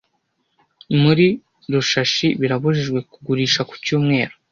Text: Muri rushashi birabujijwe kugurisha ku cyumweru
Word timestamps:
Muri 1.01 1.27
rushashi 1.71 2.27
birabujijwe 2.39 2.99
kugurisha 3.11 3.61
ku 3.69 3.75
cyumweru 3.85 4.33